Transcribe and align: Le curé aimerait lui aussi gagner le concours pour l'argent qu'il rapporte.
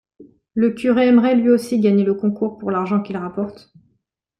Le 0.55 0.71
curé 0.71 1.05
aimerait 1.05 1.35
lui 1.35 1.51
aussi 1.51 1.79
gagner 1.79 2.03
le 2.03 2.15
concours 2.15 2.57
pour 2.57 2.71
l'argent 2.71 3.03
qu'il 3.03 3.17
rapporte. 3.17 3.71